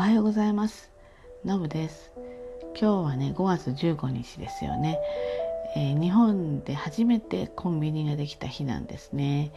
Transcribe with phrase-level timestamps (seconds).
[0.00, 0.90] おはようございます。
[1.44, 2.14] のぶです。
[2.74, 4.98] 今日はね5月15日ですよね、
[5.76, 9.52] えー、日本で初めてコンビニができた日なんですね、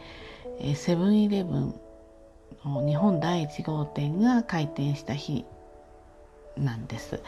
[0.60, 1.80] えー、セブンイレブン
[2.62, 5.46] の日本第1号店が開店した日
[6.58, 7.22] なんです。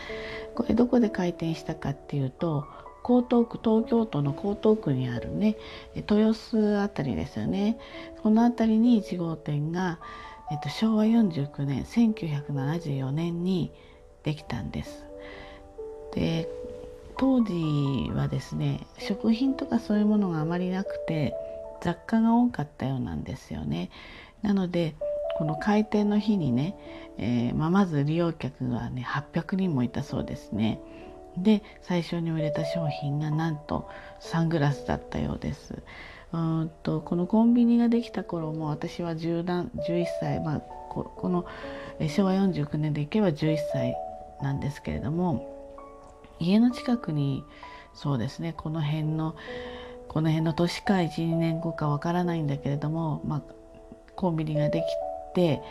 [0.54, 2.66] これどこで開店したかっていうと
[3.02, 5.56] 江東区東京都の江東区にあるね
[5.94, 7.78] 豊洲あたりですよね。
[8.22, 10.00] この辺りに1号店が、
[10.50, 13.72] えっと、昭和49年1974年に
[14.22, 15.04] できたんです。
[16.14, 16.48] で
[17.18, 21.34] 当時はですね食品とかそういうものがあまりなくて
[21.82, 23.90] 雑貨が多かったようなんですよね。
[24.42, 24.94] なので
[25.36, 26.76] この開店の日にね、
[27.18, 30.80] えーまあ、まず利用客がね800人もいたそうですね。
[31.36, 33.88] で最初に売れた商品がなんと
[34.20, 35.82] サングラスだったようです。
[36.36, 41.46] うんとこのコンビニができた頃も私は10段11歳、まあ、ここの
[42.08, 43.96] 昭和49年でいけば11歳
[44.42, 45.56] なんですけれども
[46.38, 47.42] 家の近くに
[47.94, 49.34] そうですねこの辺の
[50.08, 53.42] この辺の年か12年後かわからないんだけれども、まあ、
[54.14, 54.84] コンビニができ
[55.34, 55.62] て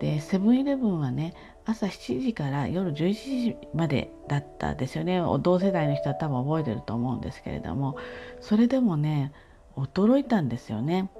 [0.00, 1.32] でセブンイレブンはね
[1.64, 5.22] 朝7時から夜11時までだったですよね。
[5.40, 7.96] 同世代の人は多分覚えてると思うんですけれども
[8.42, 9.32] それでもね
[9.76, 11.10] 驚いたんですよね。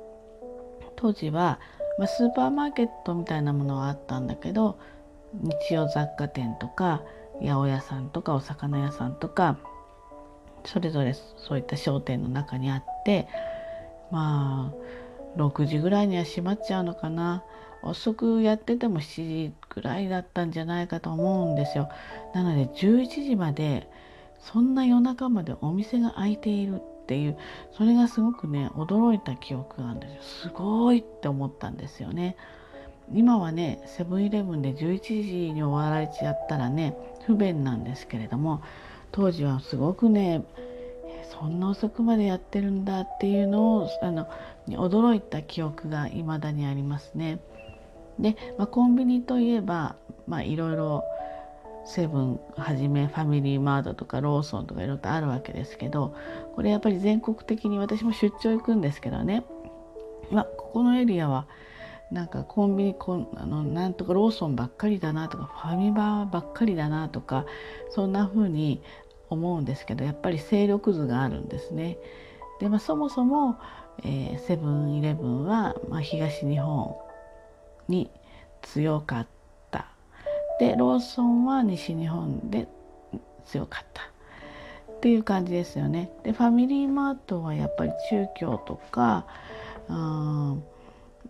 [0.97, 1.58] 当時は、
[1.98, 4.78] まあ、スーパーマーケットみたいなものはあったんだけど
[5.34, 7.02] 日用雑貨店とか
[7.41, 9.58] 八百屋さんとかお魚屋さんとか
[10.64, 13.28] それぞれそういった商店の中にあって
[14.10, 17.42] まあ6時ぐらいには閉まっちゃうのかな。
[17.82, 21.91] 遅くやってても7時ぐらいだったんじゃないかと思うんですよ。
[22.34, 23.91] なので11時まで
[24.38, 26.80] そんな夜中までお店が開いている。
[27.05, 27.36] っていう
[27.77, 30.22] それがすごくね驚いた記憶があるんですよ。
[30.22, 32.36] すごいって思ったんですよね。
[33.12, 38.62] 今はねセブンイレブンで11時に終わられちゃったらね不便なんですけれども
[39.12, 40.44] 当時はすごくね
[41.31, 44.26] そんな遅くまでやってるんだっていうのをあの
[44.69, 47.41] 驚いた記憶が未だにありますね。
[48.19, 51.04] で、まあ、コンビニといえばまあいろいろ
[51.87, 56.15] セブンはじめファミリーマートとかローソンとかいろいろとあるわけですけど
[56.55, 59.45] これやっぱり全国的に私も出張行くんですけどね、
[60.31, 61.47] まあ、ここのエリアは
[62.11, 67.47] なんかコンビニこあのなんとかローソンばっかりだなとかファミマばっかりだなとか
[67.91, 68.83] そんな風に
[69.31, 71.99] 思うんですけどやっぱり勢力図があるんですね。
[72.61, 73.59] でまあ、そもそも、
[74.03, 76.95] セブンイレブンは、まあ、東日本
[77.89, 78.11] に
[78.62, 79.34] 強かった
[80.59, 82.69] でローソンは西日本で
[83.44, 84.03] 強かった
[84.92, 86.10] っていう感じですよね。
[86.22, 89.26] でファミリーマートはやっぱり中京とか
[89.88, 90.65] うん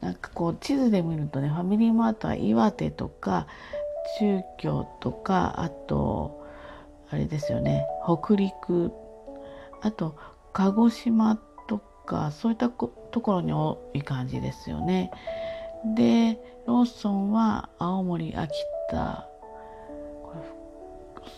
[0.01, 3.47] なんかこう地図で見るとねファミリーマートは岩手とか
[4.19, 6.45] 中京とかあと
[7.11, 8.93] あれですよね北陸
[9.81, 10.17] あと
[10.53, 11.37] 鹿児島
[11.69, 12.89] とかそういったと
[13.21, 15.11] ころに多い感じですよね。
[15.97, 19.27] でローソンは青森秋田田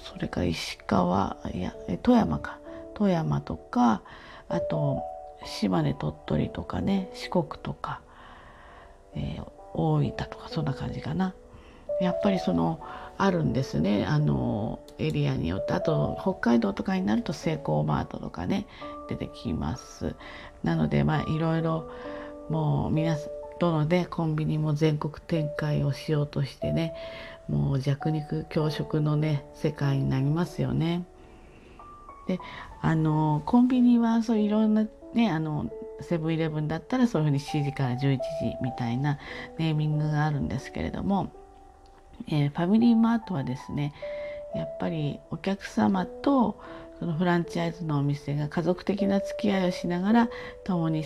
[0.05, 2.59] それから石川いや富山か。
[2.95, 4.03] 富山とか
[4.49, 5.03] あと
[5.45, 8.01] 島根鳥取とかね四国とか、
[9.15, 11.35] えー、大分とかそんな感じかな。
[12.01, 12.81] やっぱりその
[13.19, 14.07] あるんですね。
[14.07, 15.75] あのエリアによって。
[15.75, 18.67] あと北海道とかになるとセイコーマートとかね
[19.09, 20.15] 出てきます。
[20.63, 21.91] なのでまあいろいろ
[22.49, 23.17] もう皆
[23.61, 26.95] さんどのでコンビニも全国展開をしようとしてね
[27.49, 31.05] もう弱肉強食のね世界になりますよね。
[32.27, 32.41] で
[32.83, 38.21] あのコンビニはそういろんなねあのセブンイレブンだったらそういうふうに7時から11時
[38.63, 39.19] みたいな
[39.59, 41.33] ネーミングがあるんですけれども、
[42.29, 43.95] えー、ファミリーマートはですね
[44.55, 46.61] やっぱりお客様と
[46.99, 50.29] そのフランチャイズのお店が家族的な付き合いをしながら
[50.65, 51.05] 共に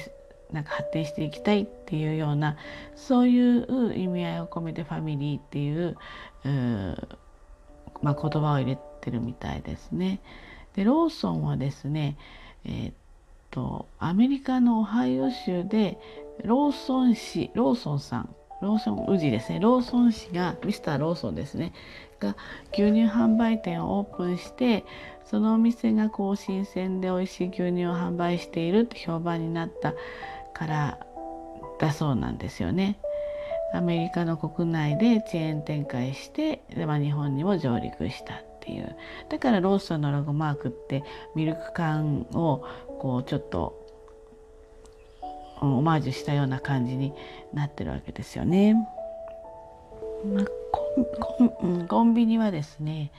[0.52, 2.56] なんか発展していきたいっていうような
[2.96, 5.96] そういう意味合いを込めてファミリーっていう
[8.02, 10.20] まあ、言葉を入れてるみたいですね。
[10.74, 12.16] でローソンはですね、
[12.64, 12.94] えー、っ
[13.50, 15.98] とアメリカのオハイオ州で
[16.44, 21.72] ローソン市ローソンさんローソン宇治ですねローソン市がミスターローソンですね
[22.20, 22.36] が
[22.72, 24.84] 牛乳販売店をオープンして
[25.24, 29.94] そのお店がこう新鮮で美味しい牛乳を販売しているって評判になった
[30.52, 30.98] から
[31.78, 32.98] だそうなんですよね。
[33.72, 38.96] アメリカの国内でチェーン展開してで、まあ、日本にも上陸したっていう
[39.28, 41.04] だからローソンのロゴマークって
[41.36, 42.64] ミルク缶を
[42.98, 43.78] こうちょっと
[45.60, 47.12] オマージュしたような感じに
[47.52, 48.74] なってるわけですよね。
[50.24, 50.44] まあ、
[51.20, 53.12] ココンビニはですね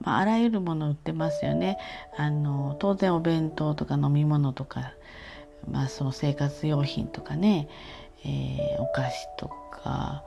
[0.00, 1.76] まあ、あらゆるもの売ってますよね
[2.16, 4.92] あの当然お弁当とか飲み物とか、
[5.66, 7.68] まあ、その生活用品とかね、
[8.24, 10.24] えー、お菓子とか、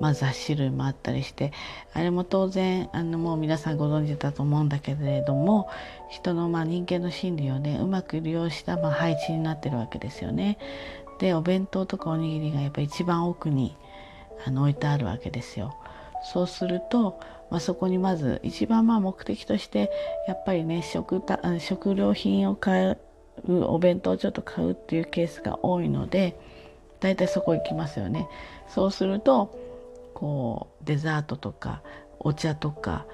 [0.00, 1.52] まあ、雑誌類もあったりして
[1.92, 5.68] あれも当然あのもう皆さんご存知だと思うんだけれども
[6.08, 10.58] 人のまあ人間の心理をねうまく利用したまあ配置になってるわけですよね。
[11.18, 13.76] でお弁当とかおにぎりがやっぱり一番奥に
[14.46, 15.74] あの置いてあるわけですよ。
[16.32, 17.20] そうすると、
[17.50, 19.90] まあ、そこにまず一番まあ目的として
[20.28, 22.96] やっぱりね食た食料品を買
[23.46, 26.38] うお弁当をちょっと買うっていうケースが多いので
[27.00, 28.28] 大体そこ行きますよね。
[28.68, 29.56] そうすると
[30.14, 31.82] こうデザートとか
[32.18, 33.06] お茶とか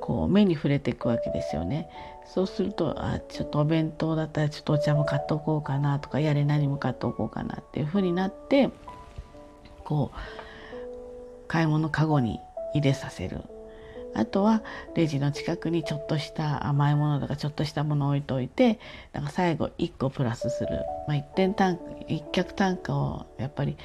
[0.00, 1.88] こう目に触れていくわけですよね。
[2.26, 8.70] そうするとあちょっとお弁当だったらちょっとお茶も買っておこうかなとかやれ何も買っておこうかなっていうふうになって
[9.84, 12.38] こう買い物かごに
[12.74, 13.40] 入れさせる
[14.14, 14.62] あとは
[14.94, 18.78] レジの近くにちょっとした甘いものとかちょっとしたものを置いといて
[19.12, 21.76] なんか最後1個プラスする、まあ、1点単
[22.08, 23.76] 1脚単価をやっぱり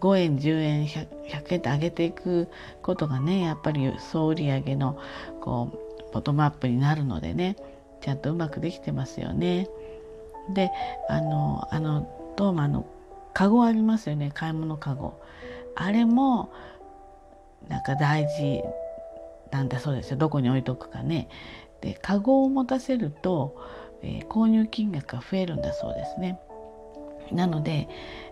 [0.00, 2.48] 5円10円 100, 100円って上げていく
[2.82, 4.98] ことがねやっぱり総売上げの
[5.40, 7.56] こうボトムアップになるのでね
[8.00, 9.68] ちゃんとうまくできてますよね。
[10.52, 10.70] で
[11.08, 12.84] あのあのトーマの
[13.32, 15.20] カゴありますよね買い物カゴ。
[15.76, 16.52] あれも
[17.68, 18.62] なんか大事
[19.52, 21.28] なんだそうですよどこに置いとくかね。
[21.80, 23.60] でカゴを持たせると、
[24.02, 26.40] えー、購入金額が増えるんだそうですね。
[27.30, 27.88] なので、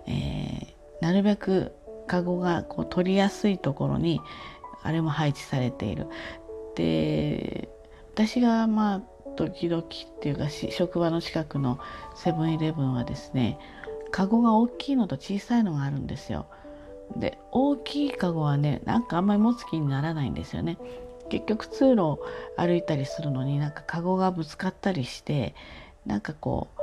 [0.06, 0.66] えー、
[1.00, 1.72] なるべく
[2.06, 4.20] カゴがこう取りやすいところに
[4.82, 6.06] あれも配置されている。
[6.74, 7.68] で
[8.14, 9.02] 私がまあ
[9.36, 9.86] 時々っ
[10.20, 11.78] ていうか職場の近くの
[12.14, 13.58] セブンイレブンはですね
[14.10, 16.46] カゴが大きいのと小さいのがあるんですよ。
[17.16, 20.78] で大きいカゴはねなんかあんまり持つ気にならないんですよね。
[21.30, 25.54] 結局通路を歩いたりするのになんかカゴがぶつかったりして
[26.04, 26.80] なんかこう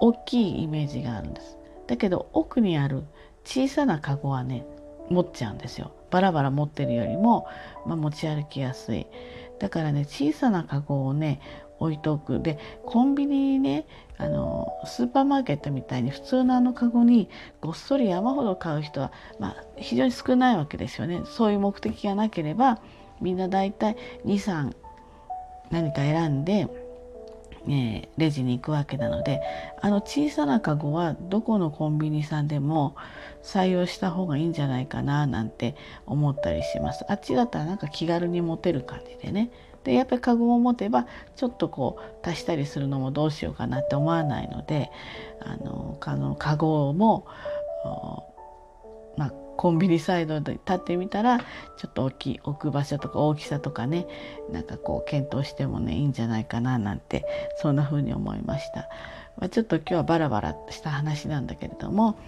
[0.00, 1.58] 大きいイメージがあるんです。
[1.86, 3.04] だけど奥にある
[3.44, 4.64] 小さなカゴはね
[5.08, 5.92] 持っちゃうんですよ。
[6.10, 7.46] バラバラ持ってるよりも、
[7.86, 9.06] まあ、持ち歩きやすい。
[9.58, 11.40] だからね小さなカゴをね
[11.78, 13.86] 置いとくでコンビニにね
[14.18, 17.28] あのスーパーマーケットみたいに普通のあのカゴに
[17.60, 22.80] ごっそり山ほど買う人は、まあ、非常に少ないわけですよねそういう目的がなければ
[23.20, 24.74] みんな大体23
[25.70, 26.68] 何か選んで、
[27.66, 29.40] えー、レジに行くわけなので
[29.80, 32.94] あの小さなカゴはどこのコンビニさんでも
[33.42, 35.74] 採用した方がいいんじゃないかななんて
[36.06, 37.04] 思ったりします。
[37.08, 39.50] あっちだったらなんか気軽に持てる感じでね
[39.84, 44.90] でやっぱりカゴを持てばちょっとこう足したりするのもどうしようかなって思わないので
[45.40, 47.26] あのかのカゴも
[49.56, 51.44] コンビニサイドで立ってみたらちょ
[51.88, 54.06] っと大きい置く場所とか大きさとかね
[54.52, 57.24] なんかこう検討してもねいいんじゃないかななんて
[57.60, 58.88] そんな風に思いました。
[59.38, 62.18] まあ、ちょっと今日はバラバラした話なんだけれども、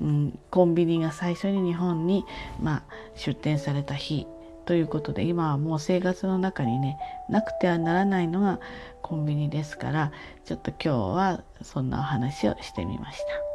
[0.00, 2.24] うん、コンビニが最初に日本に、
[2.60, 2.82] まあ、
[3.14, 4.26] 出店された日
[4.66, 6.98] ということで今はもう生活の中にね
[7.30, 8.60] なくてはならないのが
[9.00, 10.12] コンビニですから
[10.44, 13.45] ちょっと今日はそんなお話をしてみました。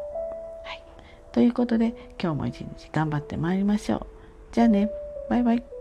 [1.34, 4.06] ということで今日も一日頑張ってまいりましょう。
[4.52, 4.90] じゃあね
[5.30, 5.81] バイバイ。